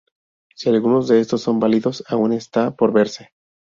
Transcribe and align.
Si 0.55 0.67
algunos 0.67 1.07
de 1.07 1.19
estos 1.19 1.43
son 1.43 1.59
válidos, 1.59 2.03
aún 2.09 2.33
está 2.33 2.71
por 2.75 2.91
verse. 2.91 3.29